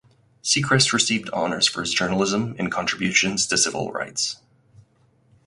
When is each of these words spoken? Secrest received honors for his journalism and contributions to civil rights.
Secrest 0.41 0.93
received 0.93 1.29
honors 1.29 1.67
for 1.67 1.81
his 1.81 1.93
journalism 1.93 2.55
and 2.57 2.71
contributions 2.71 3.45
to 3.45 3.55
civil 3.55 3.91
rights. 3.91 4.37